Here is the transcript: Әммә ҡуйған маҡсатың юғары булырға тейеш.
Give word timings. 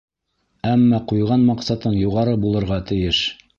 Әммә 0.69 0.99
ҡуйған 1.11 1.45
маҡсатың 1.51 1.99
юғары 2.01 2.35
булырға 2.49 2.83
тейеш. 2.93 3.25